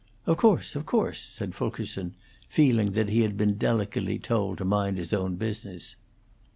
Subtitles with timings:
[0.25, 2.15] "Of course, of course," said Fulkerson,
[2.49, 5.95] feeling that he had been delicately told to mind his own business.